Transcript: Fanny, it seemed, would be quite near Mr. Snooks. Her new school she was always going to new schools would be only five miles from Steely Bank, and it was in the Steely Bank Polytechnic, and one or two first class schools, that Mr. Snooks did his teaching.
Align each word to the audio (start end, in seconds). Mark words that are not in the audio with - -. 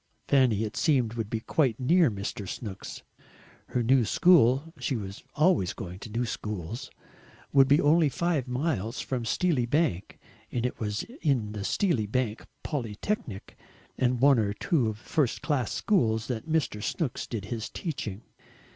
Fanny, 0.27 0.63
it 0.63 0.75
seemed, 0.75 1.13
would 1.13 1.29
be 1.29 1.41
quite 1.41 1.79
near 1.79 2.09
Mr. 2.09 2.49
Snooks. 2.49 3.03
Her 3.67 3.83
new 3.83 4.03
school 4.03 4.73
she 4.79 4.95
was 4.95 5.23
always 5.35 5.73
going 5.73 5.99
to 5.99 6.09
new 6.09 6.25
schools 6.25 6.89
would 7.53 7.67
be 7.67 7.79
only 7.79 8.09
five 8.09 8.47
miles 8.47 8.99
from 8.99 9.25
Steely 9.25 9.67
Bank, 9.67 10.17
and 10.51 10.65
it 10.65 10.79
was 10.79 11.03
in 11.03 11.51
the 11.51 11.63
Steely 11.63 12.07
Bank 12.07 12.47
Polytechnic, 12.63 13.55
and 13.95 14.19
one 14.19 14.39
or 14.39 14.53
two 14.53 14.91
first 14.95 15.43
class 15.43 15.71
schools, 15.71 16.25
that 16.29 16.49
Mr. 16.49 16.81
Snooks 16.81 17.27
did 17.27 17.45
his 17.45 17.69
teaching. 17.69 18.23